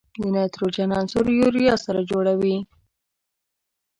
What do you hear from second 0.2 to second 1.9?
د نایتروجن عنصر یوریا